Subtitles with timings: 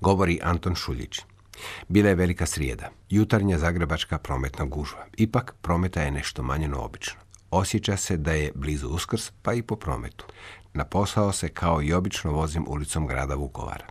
[0.00, 1.20] Govori Anton Šuljić.
[1.88, 5.06] Bila je velika srijeda, jutarnja zagrebačka prometna gužva.
[5.16, 7.20] Ipak, prometa je nešto manje no obično.
[7.50, 10.24] Osjeća se da je blizu uskrs, pa i po prometu.
[10.74, 13.86] Na posao se kao i obično vozim ulicom grada Vukovara.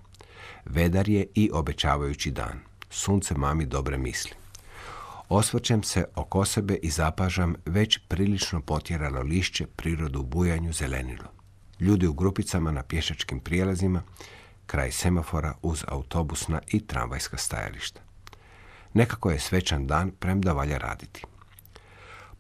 [0.65, 2.59] Vedar je i obećavajući dan.
[2.89, 4.31] Sunce mami dobre misli.
[5.29, 11.25] Osvrćem se oko sebe i zapažam već prilično potjerano lišće prirodu bujanju zelenilo.
[11.79, 14.03] Ljudi u grupicama na pješačkim prijelazima,
[14.69, 18.01] kraj semafora uz autobusna i tramvajska stajališta.
[18.93, 21.23] Nekako je svečan dan, premda valja raditi.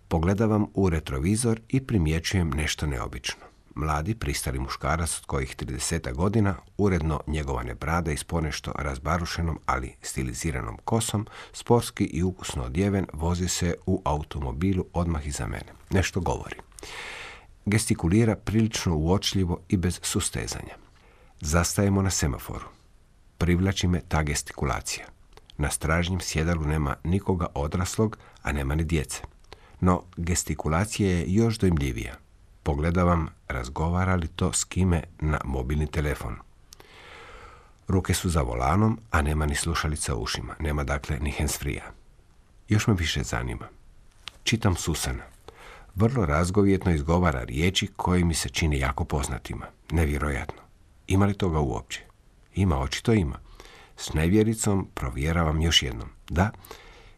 [0.07, 3.43] Pogledavam u retrovizor i primjećujem nešto neobično.
[3.75, 10.77] Mladi, pristali muškarac od kojih 30 godina, uredno njegovane brade i ponešto razbarušenom, ali stiliziranom
[10.83, 15.73] kosom, sportski i ukusno odjeven, vozi se u automobilu odmah iza mene.
[15.89, 16.55] Nešto govori.
[17.65, 20.88] Gestikulira prilično uočljivo i bez sustezanja.
[21.41, 22.65] Zastajemo na semaforu.
[23.37, 25.05] Privlači me ta gestikulacija.
[25.57, 29.21] Na stražnjem sjedalu nema nikoga odraslog, a nema ni djece.
[29.79, 32.15] No, gestikulacija je još dojmljivija.
[32.63, 36.35] Pogledavam, razgovara li to s kime na mobilni telefon.
[37.87, 40.55] Ruke su za volanom, a nema ni slušalica u ušima.
[40.59, 41.81] Nema dakle ni handsfree
[42.69, 43.67] Još me više zanima.
[44.43, 45.23] Čitam Susana.
[45.95, 49.65] Vrlo razgovjetno izgovara riječi koji mi se čine jako poznatima.
[49.91, 50.68] Nevjerojatno.
[51.09, 52.01] Ima li toga uopće?
[52.55, 53.39] Ima, očito ima.
[53.97, 56.09] S nevjericom provjeravam još jednom.
[56.29, 56.51] Da,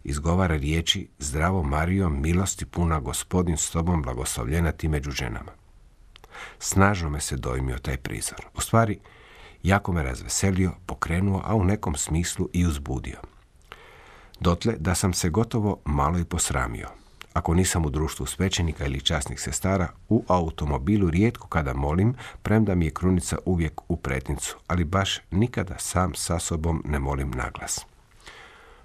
[0.04, 5.52] izgovara riječi zdravo Mario, milosti puna gospodin s tobom blagoslovljena ti među ženama.
[6.60, 8.46] Snažno me se dojmio taj prizor.
[8.56, 9.00] U stvari,
[9.64, 13.20] jako me razveselio, pokrenuo, a u nekom smislu i uzbudio.
[14.40, 17.01] Dotle da sam se gotovo malo i posramio.
[17.34, 22.86] Ako nisam u društvu svećenika ili časnih sestara, u automobilu rijetko kada molim, premda mi
[22.86, 27.86] je krunica uvijek u pretnicu, ali baš nikada sam sa sobom ne molim naglas.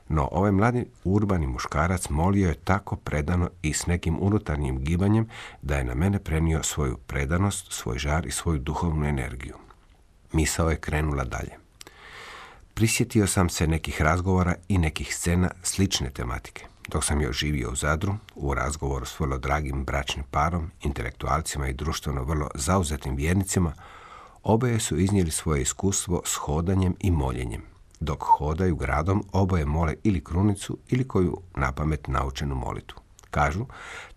[0.08, 5.28] No, ovaj mladi urbani muškarac molio je tako predano i s nekim unutarnjim gibanjem
[5.62, 9.54] da je na mene prenio svoju predanost, svoj žar i svoju duhovnu energiju.
[10.32, 11.52] Misao je krenula dalje.
[12.74, 16.66] Prisjetio sam se nekih razgovora i nekih scena slične tematike.
[16.88, 21.74] Dok sam još živio u Zadru, u razgovoru s vrlo dragim bračnim parom, intelektualcima i
[21.74, 23.72] društveno vrlo zauzetim vjernicima,
[24.42, 27.62] oboje su iznijeli svoje iskustvo s hodanjem i moljenjem.
[28.00, 32.96] Dok hodaju gradom, oboje mole ili krunicu ili koju na pamet naučenu molitu.
[33.30, 33.66] Kažu,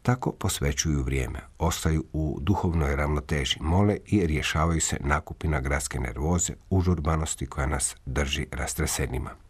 [0.01, 7.45] tako posvećuju vrijeme, ostaju u duhovnoj ravnoteži, mole i rješavaju se nakupina gradske nervoze, užurbanosti
[7.45, 9.48] koja nas drži rastresenima.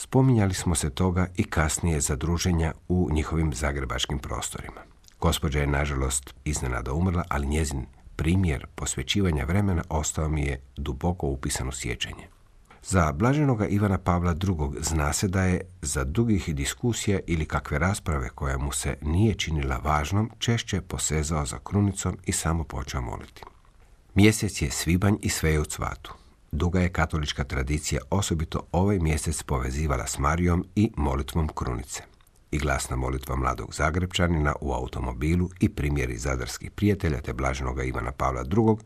[0.00, 4.80] Spominjali smo se toga i kasnije za druženja u njihovim zagrebačkim prostorima.
[5.20, 7.86] Gospođa je, nažalost, iznenada umrla, ali njezin
[8.16, 12.28] primjer posvećivanja vremena ostao mi je duboko upisan u sjećanje.
[12.82, 14.82] Za blaženoga Ivana Pavla II.
[14.82, 19.80] zna se da je za dugih diskusija ili kakve rasprave koja mu se nije činila
[19.84, 23.42] važnom, češće posezao za krunicom i samo počeo moliti.
[24.14, 26.14] Mjesec je svibanj i sve je u cvatu.
[26.52, 32.02] Duga je katolička tradicija osobito ovaj mjesec povezivala s Marijom i molitvom krunice.
[32.50, 38.40] I glasna molitva mladog Zagrebčanina u automobilu i primjeri zadarskih prijatelja te blaženoga Ivana Pavla
[38.40, 38.76] II.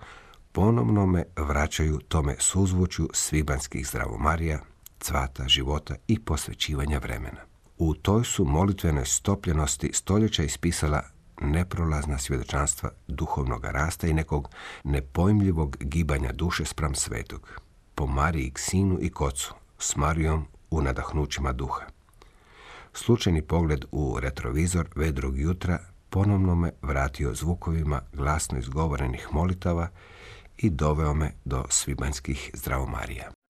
[0.53, 4.59] ponovno me vraćaju tome suzvuću svibanskih zdravomarija,
[5.01, 7.41] cvata života i posvećivanja vremena.
[7.78, 11.03] U toj su molitvenoj stopljenosti stoljeća ispisala
[11.42, 14.48] neprolazna svjedočanstva duhovnog rasta i nekog
[14.84, 17.60] nepojmljivog gibanja duše spram svetog.
[17.94, 21.86] Po Mariji sinu i kocu, s Marijom u nadahnućima duha.
[22.92, 25.78] Slučajni pogled u retrovizor vedrog jutra
[26.10, 29.88] ponovno me vratio zvukovima glasno izgovorenih molitava
[30.56, 33.41] i doveo me do svibanjskih zdravomarija.